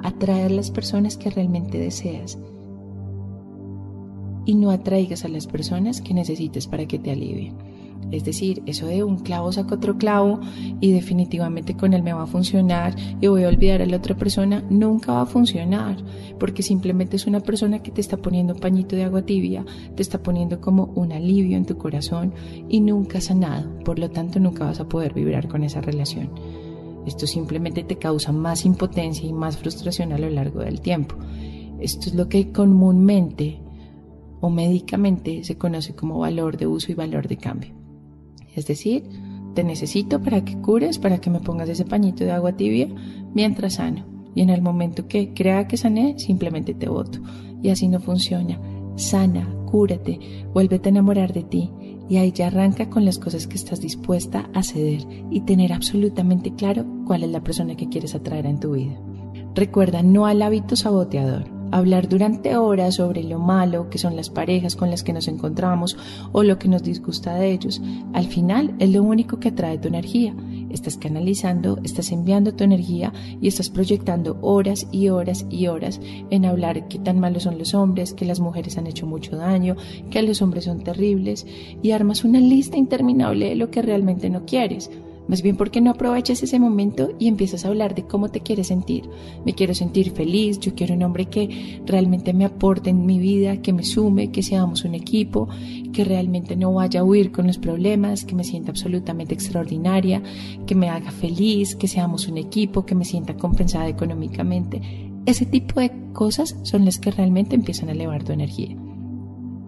Atraer 0.02 0.50
las 0.50 0.70
personas 0.70 1.18
que 1.18 1.30
realmente 1.30 1.78
deseas 1.78 2.38
y 4.46 4.54
no 4.54 4.70
atraigas 4.70 5.26
a 5.26 5.28
las 5.28 5.46
personas 5.46 6.00
que 6.00 6.14
necesites 6.14 6.66
para 6.66 6.86
que 6.86 6.98
te 6.98 7.10
alivien. 7.10 7.54
Es 8.10 8.24
decir, 8.24 8.62
eso 8.66 8.86
de 8.86 9.04
un 9.04 9.18
clavo 9.18 9.52
saca 9.52 9.76
otro 9.76 9.96
clavo 9.96 10.40
y 10.80 10.92
definitivamente 10.92 11.76
con 11.76 11.94
él 11.94 12.02
me 12.02 12.12
va 12.12 12.24
a 12.24 12.26
funcionar 12.26 12.96
y 13.20 13.26
voy 13.28 13.44
a 13.44 13.48
olvidar 13.48 13.82
a 13.82 13.86
la 13.86 13.96
otra 13.96 14.16
persona, 14.16 14.64
nunca 14.68 15.12
va 15.12 15.22
a 15.22 15.26
funcionar, 15.26 15.96
porque 16.38 16.62
simplemente 16.62 17.16
es 17.16 17.26
una 17.26 17.40
persona 17.40 17.82
que 17.82 17.92
te 17.92 18.00
está 18.00 18.16
poniendo 18.16 18.54
un 18.54 18.60
pañito 18.60 18.96
de 18.96 19.04
agua 19.04 19.22
tibia, 19.22 19.64
te 19.94 20.02
está 20.02 20.22
poniendo 20.22 20.60
como 20.60 20.86
un 20.96 21.12
alivio 21.12 21.56
en 21.56 21.66
tu 21.66 21.78
corazón 21.78 22.34
y 22.68 22.80
nunca 22.80 23.18
ha 23.18 23.20
sanado, 23.20 23.78
por 23.84 23.98
lo 23.98 24.10
tanto 24.10 24.40
nunca 24.40 24.64
vas 24.64 24.80
a 24.80 24.88
poder 24.88 25.14
vibrar 25.14 25.48
con 25.48 25.62
esa 25.62 25.80
relación. 25.80 26.30
Esto 27.06 27.26
simplemente 27.26 27.82
te 27.82 27.96
causa 27.96 28.32
más 28.32 28.64
impotencia 28.64 29.26
y 29.26 29.32
más 29.32 29.56
frustración 29.56 30.12
a 30.12 30.18
lo 30.18 30.28
largo 30.28 30.60
del 30.60 30.80
tiempo. 30.80 31.14
Esto 31.80 32.10
es 32.10 32.14
lo 32.14 32.28
que 32.28 32.52
comúnmente 32.52 33.58
o 34.40 34.50
médicamente 34.50 35.44
se 35.44 35.56
conoce 35.56 35.94
como 35.94 36.18
valor 36.18 36.56
de 36.56 36.66
uso 36.66 36.92
y 36.92 36.94
valor 36.94 37.28
de 37.28 37.36
cambio. 37.36 37.79
Es 38.54 38.66
decir, 38.66 39.04
te 39.54 39.64
necesito 39.64 40.20
para 40.20 40.44
que 40.44 40.60
cures, 40.60 40.98
para 40.98 41.18
que 41.18 41.30
me 41.30 41.40
pongas 41.40 41.68
ese 41.68 41.84
pañito 41.84 42.24
de 42.24 42.32
agua 42.32 42.56
tibia 42.56 42.88
mientras 43.34 43.74
sano. 43.74 44.06
Y 44.34 44.42
en 44.42 44.50
el 44.50 44.62
momento 44.62 45.08
que 45.08 45.32
crea 45.34 45.66
que 45.66 45.76
sané, 45.76 46.18
simplemente 46.18 46.74
te 46.74 46.88
voto. 46.88 47.20
Y 47.62 47.70
así 47.70 47.88
no 47.88 48.00
funciona. 48.00 48.60
Sana, 48.96 49.48
cúrate, 49.66 50.18
vuélvete 50.52 50.88
a 50.88 50.90
enamorar 50.90 51.32
de 51.32 51.42
ti. 51.42 51.70
Y 52.08 52.16
ahí 52.16 52.32
ya 52.32 52.48
arranca 52.48 52.90
con 52.90 53.04
las 53.04 53.18
cosas 53.18 53.46
que 53.46 53.56
estás 53.56 53.80
dispuesta 53.80 54.50
a 54.54 54.62
ceder 54.62 55.06
y 55.30 55.42
tener 55.42 55.72
absolutamente 55.72 56.54
claro 56.54 56.84
cuál 57.06 57.22
es 57.22 57.30
la 57.30 57.42
persona 57.42 57.76
que 57.76 57.88
quieres 57.88 58.14
atraer 58.14 58.46
en 58.46 58.58
tu 58.58 58.72
vida. 58.72 59.00
Recuerda 59.54 60.02
no 60.02 60.26
al 60.26 60.42
hábito 60.42 60.74
saboteador 60.74 61.59
hablar 61.70 62.08
durante 62.08 62.56
horas 62.56 62.96
sobre 62.96 63.22
lo 63.22 63.38
malo 63.38 63.90
que 63.90 63.98
son 63.98 64.16
las 64.16 64.30
parejas 64.30 64.76
con 64.76 64.90
las 64.90 65.02
que 65.02 65.12
nos 65.12 65.28
encontramos 65.28 65.96
o 66.32 66.42
lo 66.42 66.58
que 66.58 66.68
nos 66.68 66.82
disgusta 66.82 67.34
de 67.34 67.52
ellos, 67.52 67.80
al 68.12 68.26
final 68.26 68.74
es 68.78 68.90
lo 68.90 69.02
único 69.02 69.38
que 69.38 69.48
atrae 69.48 69.78
tu 69.78 69.88
energía. 69.88 70.34
Estás 70.70 70.96
canalizando, 70.96 71.78
estás 71.82 72.12
enviando 72.12 72.54
tu 72.54 72.64
energía 72.64 73.12
y 73.40 73.48
estás 73.48 73.70
proyectando 73.70 74.38
horas 74.40 74.86
y 74.92 75.08
horas 75.08 75.46
y 75.50 75.66
horas 75.66 76.00
en 76.30 76.44
hablar 76.44 76.88
qué 76.88 76.98
tan 76.98 77.18
malos 77.18 77.42
son 77.42 77.58
los 77.58 77.74
hombres, 77.74 78.14
que 78.14 78.24
las 78.24 78.40
mujeres 78.40 78.78
han 78.78 78.86
hecho 78.86 79.06
mucho 79.06 79.36
daño, 79.36 79.76
que 80.10 80.22
los 80.22 80.42
hombres 80.42 80.64
son 80.64 80.82
terribles 80.82 81.46
y 81.82 81.90
armas 81.90 82.24
una 82.24 82.40
lista 82.40 82.76
interminable 82.76 83.48
de 83.48 83.56
lo 83.56 83.70
que 83.70 83.82
realmente 83.82 84.30
no 84.30 84.44
quieres. 84.44 84.90
Más 85.30 85.42
bien, 85.42 85.56
¿por 85.56 85.70
qué 85.70 85.80
no 85.80 85.92
aprovechas 85.92 86.42
ese 86.42 86.58
momento 86.58 87.10
y 87.20 87.28
empiezas 87.28 87.64
a 87.64 87.68
hablar 87.68 87.94
de 87.94 88.02
cómo 88.02 88.30
te 88.30 88.40
quieres 88.40 88.66
sentir? 88.66 89.08
Me 89.44 89.54
quiero 89.54 89.76
sentir 89.76 90.10
feliz, 90.10 90.58
yo 90.58 90.74
quiero 90.74 90.92
un 90.94 91.04
hombre 91.04 91.26
que 91.26 91.80
realmente 91.86 92.32
me 92.32 92.44
aporte 92.44 92.90
en 92.90 93.06
mi 93.06 93.20
vida, 93.20 93.62
que 93.62 93.72
me 93.72 93.84
sume, 93.84 94.32
que 94.32 94.42
seamos 94.42 94.84
un 94.84 94.96
equipo, 94.96 95.48
que 95.92 96.02
realmente 96.02 96.56
no 96.56 96.72
vaya 96.74 96.98
a 96.98 97.04
huir 97.04 97.30
con 97.30 97.46
los 97.46 97.58
problemas, 97.58 98.24
que 98.24 98.34
me 98.34 98.42
sienta 98.42 98.72
absolutamente 98.72 99.32
extraordinaria, 99.32 100.20
que 100.66 100.74
me 100.74 100.88
haga 100.88 101.12
feliz, 101.12 101.76
que 101.76 101.86
seamos 101.86 102.26
un 102.26 102.36
equipo, 102.36 102.84
que 102.84 102.96
me 102.96 103.04
sienta 103.04 103.36
compensada 103.36 103.86
económicamente. 103.86 104.82
Ese 105.26 105.46
tipo 105.46 105.78
de 105.78 105.92
cosas 106.12 106.56
son 106.64 106.84
las 106.84 106.98
que 106.98 107.12
realmente 107.12 107.54
empiezan 107.54 107.88
a 107.88 107.92
elevar 107.92 108.24
tu 108.24 108.32
energía. 108.32 108.76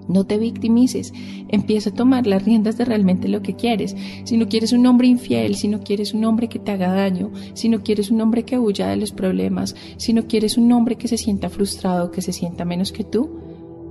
No 0.09 0.25
te 0.25 0.39
victimices, 0.39 1.13
empieza 1.49 1.91
a 1.91 1.95
tomar 1.95 2.27
las 2.27 2.45
riendas 2.45 2.77
de 2.77 2.85
realmente 2.85 3.29
lo 3.29 3.43
que 3.43 3.55
quieres. 3.55 3.97
Si 4.25 4.37
no 4.37 4.49
quieres 4.49 4.73
un 4.73 4.85
hombre 4.87 5.07
infiel, 5.07 5.55
si 5.55 5.69
no 5.69 5.81
quieres 5.81 6.13
un 6.15 6.25
hombre 6.25 6.49
que 6.49 6.59
te 6.59 6.73
haga 6.73 6.93
daño, 6.93 7.31
si 7.55 7.69
no 7.69 7.83
quieres 7.83 8.11
un 8.11 8.21
hombre 8.21 8.45
que 8.45 8.59
huya 8.59 8.89
de 8.89 8.97
los 8.97 9.13
problemas, 9.13 9.75
si 9.97 10.13
no 10.13 10.27
quieres 10.27 10.59
un 10.59 10.71
hombre 10.73 10.97
que 10.97 11.09
se 11.09 11.19
sienta 11.19 11.49
frustrado, 11.49 12.11
que 12.11 12.23
se 12.23 12.33
sienta 12.33 12.65
menos 12.65 12.93
que 12.93 13.05
tú, 13.05 13.31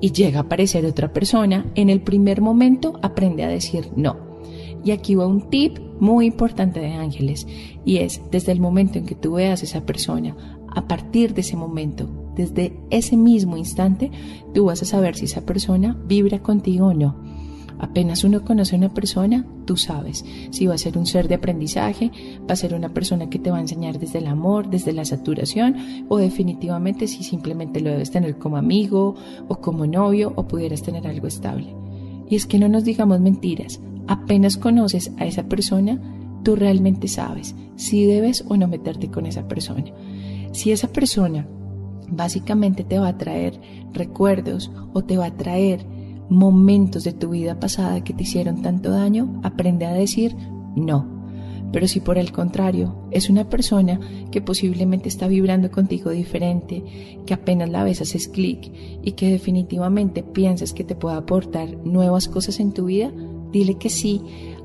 y 0.02 0.12
llega 0.12 0.40
a 0.40 0.44
aparecer 0.44 0.86
otra 0.86 1.14
persona, 1.14 1.66
en 1.76 1.90
el 1.90 2.02
primer 2.02 2.42
momento 2.42 3.00
aprende 3.02 3.44
a 3.44 3.50
decir 3.50 3.90
no. 3.96 4.18
Y 4.84 4.92
aquí 4.92 5.14
va 5.14 5.28
un 5.28 5.50
tip 5.50 5.78
muy 6.00 6.26
importante 6.26 6.80
de 6.80 6.94
ángeles, 6.94 7.48
y 7.86 7.98
es 7.98 8.22
desde 8.32 8.52
el 8.52 8.60
momento 8.60 8.98
en 8.98 9.06
que 9.06 9.16
tú 9.16 9.34
veas 9.34 9.62
esa 9.62 9.86
persona, 9.86 10.36
a 10.74 10.88
partir 10.88 11.34
de 11.34 11.42
ese 11.42 11.56
momento, 11.56 12.10
desde 12.36 12.78
ese 12.90 13.18
mismo 13.18 13.58
instante, 13.58 14.12
tú 14.54 14.66
vas 14.66 14.82
a 14.82 14.86
saber 14.86 15.16
si 15.16 15.26
esa 15.26 15.42
persona 15.42 15.98
vibra 16.08 16.40
contigo 16.40 16.88
o 16.88 16.94
no. 16.94 17.16
Apenas 17.82 18.24
uno 18.24 18.46
conoce 18.46 18.76
a 18.76 18.78
una 18.78 18.94
persona, 18.94 19.44
tú 19.66 19.76
sabes 19.76 20.24
si 20.52 20.68
va 20.68 20.76
a 20.76 20.78
ser 20.78 21.00
un 21.00 21.08
ser 21.08 21.28
de 21.28 21.36
aprendizaje, 21.36 22.12
va 22.48 22.54
a 22.54 22.56
ser 22.56 22.76
una 22.76 22.90
persona 22.90 23.28
que 23.28 23.40
te 23.40 23.50
va 23.50 23.58
a 23.58 23.62
enseñar 23.62 23.98
desde 23.98 24.20
el 24.20 24.28
amor, 24.28 24.70
desde 24.70 24.94
la 24.94 25.04
saturación, 25.04 26.06
o 26.08 26.18
definitivamente 26.18 27.08
si 27.08 27.24
simplemente 27.24 27.80
lo 27.80 27.90
debes 27.90 28.12
tener 28.12 28.38
como 28.38 28.58
amigo 28.58 29.16
o 29.48 29.56
como 29.56 29.88
novio 29.88 30.32
o 30.36 30.48
pudieras 30.48 30.84
tener 30.84 31.08
algo 31.08 31.26
estable. 31.26 31.74
Y 32.30 32.36
es 32.36 32.46
que 32.46 32.60
no 32.60 32.70
nos 32.70 32.84
digamos 32.84 33.20
mentiras, 33.20 33.82
apenas 34.08 34.58
conoces 34.58 35.12
a 35.18 35.26
esa 35.26 35.46
persona, 35.46 36.00
tú 36.44 36.56
realmente 36.56 37.08
sabes 37.08 37.56
si 37.78 38.06
debes 38.06 38.46
o 38.48 38.58
no 38.58 38.68
meterte 38.68 39.10
con 39.10 39.26
esa 39.26 39.48
persona. 39.48 39.86
Si 40.54 40.72
esa 40.72 40.90
persona 40.90 41.48
básicamente 42.12 42.84
te 42.84 43.00
va 43.00 43.08
a 43.08 43.18
traer 43.18 43.60
recuerdos 43.94 44.72
o 44.94 45.04
te 45.04 45.18
va 45.18 45.28
a 45.28 45.38
traer 45.38 45.86
momentos 46.30 47.04
de 47.04 47.14
tu 47.14 47.30
vida 47.30 47.60
pasada 47.60 48.04
que 48.04 48.14
te 48.14 48.24
hicieron 48.24 48.62
tanto 48.62 48.92
daño, 48.92 49.42
aprende 49.44 49.86
a 49.86 49.94
decir 49.94 50.36
no. 50.76 51.22
Pero 51.72 51.88
si 51.88 52.02
por 52.02 52.18
el 52.18 52.32
contrario 52.32 53.08
es 53.12 53.30
una 53.30 53.50
persona 53.50 54.00
que 54.30 54.42
posiblemente 54.42 55.08
está 55.08 55.28
vibrando 55.28 55.72
contigo 55.72 56.10
diferente, 56.10 56.84
que 57.26 57.34
apenas 57.34 57.70
la 57.70 57.84
ves 57.84 58.02
haces 58.02 58.28
clic 58.28 58.72
y 59.02 59.14
que 59.14 59.32
definitivamente 59.32 60.22
piensas 60.22 60.74
que 60.74 60.84
te 60.84 60.96
puede 60.96 61.16
aportar 61.16 61.78
nuevas 61.86 62.28
cosas 62.28 62.60
en 62.60 62.74
tu 62.74 62.86
vida, 62.86 63.12
dile 63.52 63.76
que 63.76 63.90
sí 63.90 64.22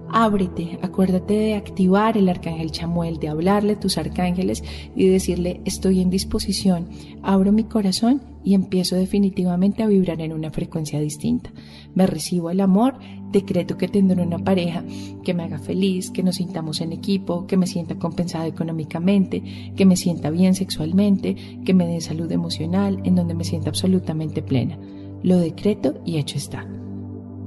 Ábrete, 0.09 0.79
acuérdate 0.83 1.35
de 1.35 1.55
activar 1.55 2.17
el 2.17 2.29
arcángel 2.29 2.71
Chamuel, 2.71 3.19
de 3.19 3.29
hablarle 3.29 3.73
a 3.73 3.81
tus 3.81 3.99
arcángeles 3.99 4.63
y 4.95 5.09
decirle 5.09 5.61
estoy 5.65 6.01
en 6.01 6.11
disposición, 6.11 6.89
abro 7.23 7.53
mi 7.53 7.65
corazón 7.65 8.23
y 8.45 8.55
empiezo 8.55 8.95
definitivamente 8.95 9.83
a 9.83 9.89
vibrar 9.89 10.21
en 10.21 10.33
una 10.33 10.53
frecuencia 10.53 11.01
distinta. 11.01 11.51
Me 11.95 12.07
recibo 12.07 12.51
el 12.51 12.61
amor, 12.61 12.95
decreto 13.33 13.77
que 13.77 13.89
tendré 13.89 14.23
una 14.23 14.39
pareja 14.39 14.85
que 15.25 15.35
me 15.35 15.43
haga 15.43 15.59
feliz, 15.59 16.11
que 16.13 16.23
nos 16.23 16.37
sintamos 16.37 16.81
en 16.81 16.93
equipo, 16.93 17.47
que 17.49 17.57
me 17.57 17.67
sienta 17.67 17.99
compensada 17.99 18.47
económicamente, 18.47 19.73
que 19.75 19.85
me 19.85 19.97
sienta 19.97 20.31
bien 20.31 20.55
sexualmente, 20.55 21.35
que 21.65 21.75
me 21.75 21.87
dé 21.87 22.01
salud 22.01 22.31
emocional, 22.31 23.01
en 23.03 23.17
donde 23.17 23.35
me 23.35 23.45
sienta 23.45 23.71
absolutamente 23.71 24.43
plena. 24.43 24.79
Lo 25.25 25.39
decreto 25.39 26.01
y 26.05 26.19
hecho 26.19 26.39
está. 26.39 26.65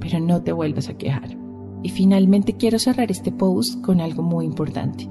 Pero 0.00 0.20
no 0.20 0.42
te 0.42 0.52
vuelvas 0.52 0.90
a 0.90 0.98
quejar. 0.98 1.49
Y 1.82 1.90
finalmente 1.90 2.54
quiero 2.54 2.78
cerrar 2.78 3.10
este 3.10 3.32
post 3.32 3.80
con 3.80 4.00
algo 4.00 4.22
muy 4.22 4.44
importante. 4.44 5.08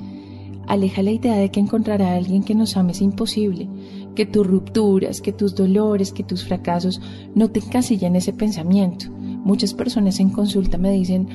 Aleja 0.68 1.02
la 1.02 1.12
idea 1.12 1.36
de 1.36 1.50
que 1.50 1.60
encontrar 1.60 2.02
a 2.02 2.16
alguien 2.16 2.44
que 2.44 2.54
nos 2.54 2.78
ame 2.78 2.92
es 2.92 3.02
imposible, 3.02 3.68
que 4.16 4.28
tus 4.28 4.46
rupturas, 4.46 5.20
que 5.20 5.34
tus 5.34 5.56
dolores, 5.56 6.12
que 6.12 6.24
tus 6.24 6.44
fracasos 6.44 7.02
no 7.34 7.50
te 7.50 7.60
encasillan 7.60 8.16
ese 8.16 8.34
pensamiento. 8.34 9.10
Muchas 9.10 9.74
personas 9.74 10.20
en 10.20 10.30
consulta 10.30 10.78
me 10.78 10.92
dicen, 10.92 11.28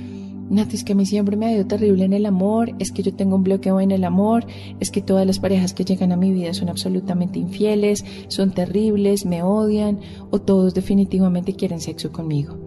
Nati, 0.50 0.76
es 0.76 0.84
que 0.84 0.92
a 0.92 0.96
mí 0.96 1.06
siempre 1.06 1.36
me 1.36 1.46
ha 1.46 1.52
ido 1.52 1.66
terrible 1.66 2.04
en 2.04 2.12
el 2.12 2.26
amor, 2.26 2.74
es 2.78 2.92
que 2.92 3.02
yo 3.02 3.14
tengo 3.14 3.36
un 3.36 3.44
bloqueo 3.44 3.80
en 3.80 3.90
el 3.90 4.04
amor, 4.04 4.46
es 4.78 4.90
que 4.90 5.00
todas 5.00 5.26
las 5.26 5.38
parejas 5.38 5.72
que 5.72 5.84
llegan 5.84 6.12
a 6.12 6.16
mi 6.16 6.32
vida 6.32 6.52
son 6.52 6.68
absolutamente 6.68 7.38
infieles, 7.38 8.04
son 8.28 8.52
terribles, 8.52 9.24
me 9.24 9.42
odian 9.42 10.00
o 10.30 10.40
todos 10.40 10.74
definitivamente 10.74 11.54
quieren 11.56 11.80
sexo 11.80 12.12
conmigo. 12.12 12.63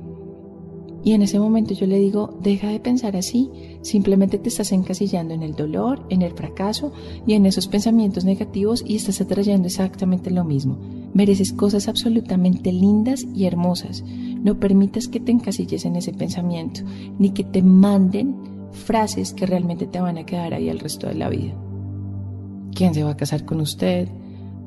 Y 1.07 1.13
en 1.13 1.21
ese 1.21 1.39
momento 1.39 1.73
yo 1.73 1.87
le 1.87 1.99
digo, 1.99 2.37
deja 2.43 2.67
de 2.67 2.81
pensar 2.81 3.15
así, 3.15 3.49
simplemente 3.81 4.39
te 4.39 4.49
estás 4.49 4.73
encasillando 4.73 5.33
en 5.33 5.41
el 5.41 5.55
dolor, 5.55 6.05
en 6.09 6.21
el 6.21 6.33
fracaso 6.33 6.91
y 7.25 7.31
en 7.31 7.45
esos 7.45 7.69
pensamientos 7.69 8.25
negativos 8.25 8.83
y 8.85 8.97
estás 8.97 9.21
atrayendo 9.21 9.67
exactamente 9.67 10.31
lo 10.31 10.43
mismo. 10.43 10.77
Mereces 11.13 11.53
cosas 11.53 11.87
absolutamente 11.87 12.73
lindas 12.73 13.25
y 13.33 13.45
hermosas. 13.45 14.03
No 14.03 14.59
permitas 14.59 15.07
que 15.07 15.21
te 15.21 15.31
encasilles 15.31 15.85
en 15.85 15.95
ese 15.95 16.11
pensamiento, 16.11 16.81
ni 17.17 17.29
que 17.29 17.45
te 17.45 17.61
manden 17.61 18.35
frases 18.73 19.31
que 19.31 19.45
realmente 19.45 19.87
te 19.87 20.01
van 20.01 20.17
a 20.17 20.25
quedar 20.25 20.53
ahí 20.53 20.67
el 20.67 20.79
resto 20.79 21.07
de 21.07 21.15
la 21.15 21.29
vida. 21.29 21.53
¿Quién 22.75 22.93
se 22.93 23.05
va 23.05 23.11
a 23.11 23.17
casar 23.17 23.45
con 23.45 23.61
usted? 23.61 24.09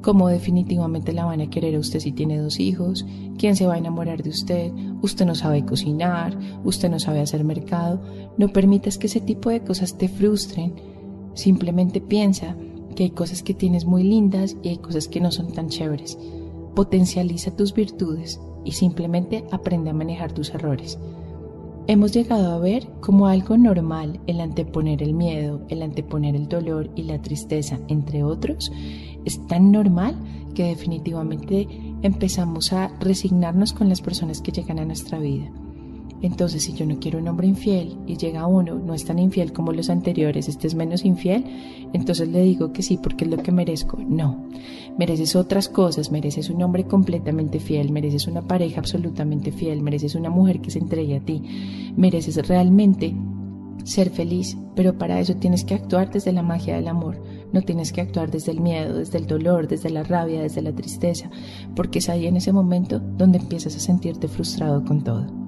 Cómo 0.02 0.28
definitivamente 0.28 1.12
la 1.12 1.24
van 1.24 1.40
a 1.40 1.50
querer 1.50 1.74
a 1.74 1.78
usted 1.78 2.00
si 2.00 2.12
tiene 2.12 2.38
dos 2.38 2.58
hijos, 2.60 3.04
quién 3.38 3.56
se 3.56 3.66
va 3.66 3.74
a 3.74 3.78
enamorar 3.78 4.22
de 4.22 4.30
usted, 4.30 4.72
usted 5.02 5.26
no 5.26 5.34
sabe 5.34 5.64
cocinar, 5.64 6.38
usted 6.64 6.90
no 6.90 6.98
sabe 6.98 7.20
hacer 7.20 7.44
mercado. 7.44 8.00
No 8.36 8.48
permitas 8.48 8.98
que 8.98 9.06
ese 9.06 9.20
tipo 9.20 9.50
de 9.50 9.62
cosas 9.62 9.96
te 9.96 10.08
frustren. 10.08 10.74
Simplemente 11.34 12.00
piensa 12.00 12.56
que 12.94 13.04
hay 13.04 13.10
cosas 13.10 13.42
que 13.42 13.54
tienes 13.54 13.84
muy 13.84 14.02
lindas 14.02 14.56
y 14.62 14.68
hay 14.68 14.78
cosas 14.78 15.08
que 15.08 15.20
no 15.20 15.30
son 15.30 15.52
tan 15.52 15.68
chéveres. 15.68 16.18
Potencializa 16.74 17.56
tus 17.56 17.74
virtudes 17.74 18.40
y 18.64 18.72
simplemente 18.72 19.44
aprende 19.50 19.90
a 19.90 19.94
manejar 19.94 20.32
tus 20.32 20.50
errores. 20.50 20.98
Hemos 21.90 22.12
llegado 22.12 22.52
a 22.52 22.58
ver 22.60 22.86
como 23.00 23.26
algo 23.26 23.56
normal 23.56 24.20
el 24.28 24.40
anteponer 24.40 25.02
el 25.02 25.12
miedo, 25.12 25.66
el 25.70 25.82
anteponer 25.82 26.36
el 26.36 26.46
dolor 26.46 26.88
y 26.94 27.02
la 27.02 27.20
tristeza, 27.20 27.80
entre 27.88 28.22
otros, 28.22 28.70
es 29.24 29.44
tan 29.48 29.72
normal 29.72 30.14
que 30.54 30.66
definitivamente 30.66 31.66
empezamos 32.02 32.72
a 32.72 32.96
resignarnos 33.00 33.72
con 33.72 33.88
las 33.88 34.02
personas 34.02 34.40
que 34.40 34.52
llegan 34.52 34.78
a 34.78 34.84
nuestra 34.84 35.18
vida. 35.18 35.50
Entonces, 36.22 36.64
si 36.64 36.74
yo 36.74 36.84
no 36.84 36.98
quiero 36.98 37.18
un 37.18 37.28
hombre 37.28 37.46
infiel 37.46 37.96
y 38.06 38.16
llega 38.16 38.46
uno, 38.46 38.74
no 38.74 38.94
es 38.94 39.04
tan 39.04 39.18
infiel 39.18 39.52
como 39.52 39.72
los 39.72 39.88
anteriores, 39.88 40.48
este 40.48 40.66
es 40.66 40.74
menos 40.74 41.04
infiel, 41.04 41.44
entonces 41.92 42.28
le 42.28 42.42
digo 42.42 42.72
que 42.72 42.82
sí 42.82 42.98
porque 43.02 43.24
es 43.24 43.30
lo 43.30 43.38
que 43.38 43.52
merezco. 43.52 43.98
No, 43.98 44.44
mereces 44.98 45.34
otras 45.34 45.68
cosas, 45.68 46.10
mereces 46.10 46.50
un 46.50 46.62
hombre 46.62 46.84
completamente 46.84 47.58
fiel, 47.58 47.90
mereces 47.90 48.26
una 48.26 48.42
pareja 48.42 48.80
absolutamente 48.80 49.50
fiel, 49.50 49.80
mereces 49.80 50.14
una 50.14 50.30
mujer 50.30 50.60
que 50.60 50.70
se 50.70 50.78
entregue 50.78 51.16
a 51.16 51.20
ti, 51.20 51.42
mereces 51.96 52.46
realmente 52.46 53.14
ser 53.84 54.10
feliz, 54.10 54.58
pero 54.76 54.98
para 54.98 55.20
eso 55.20 55.36
tienes 55.36 55.64
que 55.64 55.74
actuar 55.74 56.10
desde 56.10 56.32
la 56.32 56.42
magia 56.42 56.76
del 56.76 56.88
amor, 56.88 57.16
no 57.52 57.62
tienes 57.62 57.92
que 57.92 58.02
actuar 58.02 58.30
desde 58.30 58.52
el 58.52 58.60
miedo, 58.60 58.98
desde 58.98 59.16
el 59.16 59.26
dolor, 59.26 59.68
desde 59.68 59.88
la 59.88 60.02
rabia, 60.02 60.42
desde 60.42 60.60
la 60.60 60.72
tristeza, 60.72 61.30
porque 61.74 62.00
es 62.00 62.10
ahí 62.10 62.26
en 62.26 62.36
ese 62.36 62.52
momento 62.52 63.00
donde 63.00 63.38
empiezas 63.38 63.74
a 63.74 63.80
sentirte 63.80 64.28
frustrado 64.28 64.84
con 64.84 65.02
todo. 65.02 65.39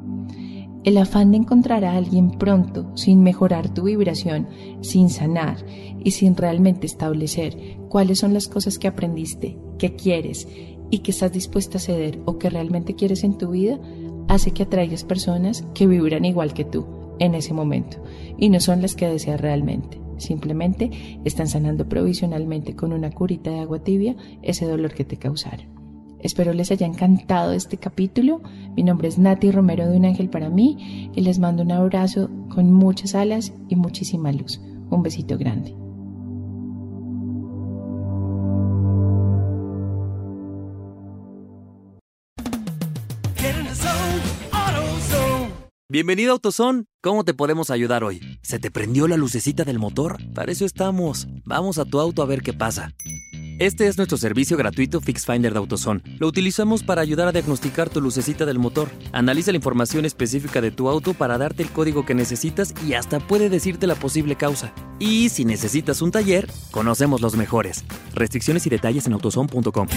El 0.85 0.99
afán 0.99 1.31
de 1.31 1.37
encontrar 1.37 1.85
a 1.85 1.97
alguien 1.97 2.33
pronto, 2.33 2.91
sin 2.97 3.23
mejorar 3.23 3.73
tu 3.73 3.85
vibración, 3.85 4.49
sin 4.81 5.11
sanar 5.11 5.65
y 6.03 6.11
sin 6.11 6.37
realmente 6.37 6.87
establecer 6.87 7.57
cuáles 7.89 8.19
son 8.19 8.35
las 8.35 8.49
cosas 8.49 8.81
que 8.81 8.89
aprendiste, 8.89 9.57
que 9.79 9.95
quieres 9.95 10.49
y 10.91 10.99
que 10.99 11.13
estás 11.13 11.33
dispuesta 11.33 11.79
a 11.79 11.81
ceder 11.81 12.21
o 12.25 12.37
que 12.37 12.51
realmente 12.51 12.97
quieres 12.97 13.23
en 13.23 13.39
tu 13.39 13.53
vida, 13.53 13.79
hace 14.27 14.51
que 14.51 14.65
atraigas 14.65 15.05
personas 15.05 15.65
que 15.73 15.87
vibran 15.87 16.25
igual 16.25 16.53
que 16.53 16.65
tú 16.65 16.85
en 17.21 17.37
ese 17.37 17.55
momento 17.55 18.03
y 18.37 18.49
no 18.49 18.59
son 18.59 18.83
las 18.83 18.97
que 18.97 19.07
deseas 19.07 19.41
realmente. 19.41 20.01
Simplemente 20.19 20.91
están 21.25 21.47
sanando 21.47 21.89
provisionalmente 21.89 22.75
con 22.75 22.93
una 22.93 23.11
curita 23.13 23.51
de 23.51 23.61
agua 23.61 23.85
tibia 23.85 24.17
ese 24.43 24.67
dolor 24.67 24.95
que 24.95 25.05
te 25.05 25.17
causaron. 25.17 25.72
Espero 26.23 26.53
les 26.53 26.71
haya 26.71 26.87
encantado 26.87 27.53
este 27.53 27.77
capítulo. 27.77 28.41
Mi 28.77 28.83
nombre 28.83 29.09
es 29.09 29.19
Nati 29.19 29.51
Romero 29.51 29.89
de 29.89 29.97
Un 29.97 30.05
Ángel 30.05 30.29
para 30.31 30.49
mí 30.49 31.11
y 31.15 31.21
les 31.21 31.39
mando 31.39 31.63
un 31.63 31.73
abrazo 31.73 32.31
con 32.49 32.73
muchas 32.73 33.15
alas 33.15 33.53
y 33.69 33.77
muchísima 33.77 34.33
luz. 34.33 34.61
Un 34.91 35.03
besito 35.03 35.37
grande. 35.37 35.75
Bienvenido 45.89 46.31
a 46.31 46.33
AutoZone. 46.33 46.85
¿Cómo 47.03 47.23
te 47.23 47.35
podemos 47.35 47.69
ayudar 47.69 48.03
hoy? 48.03 48.39
¿Se 48.41 48.59
te 48.59 48.71
prendió 48.71 49.09
la 49.09 49.19
lucecita 49.19 49.65
del 49.65 49.79
motor? 49.79 50.17
Para 50.33 50.51
eso 50.51 50.65
estamos. 50.65 51.29
Vamos 51.45 51.77
a 51.77 51.85
tu 51.85 52.01
auto 52.01 52.23
a 52.23 52.27
ver 52.27 52.41
qué 52.41 52.55
pasa. 52.55 52.95
Este 53.59 53.87
es 53.87 53.97
nuestro 53.97 54.19
servicio 54.19 54.57
gratuito 54.57 55.01
FixFinder 55.01 55.53
de 55.53 55.59
AutoZone. 55.59 56.01
Lo 56.19 56.27
utilizamos 56.27 56.83
para 56.83 57.03
ayudar 57.03 57.29
a 57.29 57.33
diagnosticar 57.33 57.91
tu 57.91 58.01
lucecita 58.01 58.47
del 58.47 58.59
motor. 58.59 58.89
Analiza 59.13 59.53
la 59.53 59.57
información 59.57 60.05
específica 60.05 60.61
de 60.61 60.71
tu 60.71 60.89
auto 60.89 61.15
para 61.15 61.39
darte 61.39 61.63
el 61.63 61.71
código 61.71 62.05
que 62.05 62.15
necesitas 62.15 62.75
y 62.87 62.95
hasta 62.95 63.21
puede 63.21 63.49
decirte 63.51 63.87
la 63.87 63.95
posible 63.95 64.37
causa. 64.37 64.73
Y 64.99 65.29
si 65.29 65.45
necesitas 65.45 66.03
un 66.03 66.11
taller, 66.11 66.49
conocemos 66.71 67.21
los 67.21 67.37
mejores. 67.37 67.85
Restricciones 68.15 68.67
y 68.67 68.71
detalles 68.71 69.07
en 69.07 69.13
autozone.com. 69.13 69.89